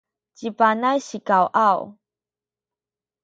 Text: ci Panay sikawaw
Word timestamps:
ci 0.37 0.47
Panay 0.57 0.97
sikawaw 1.07 1.79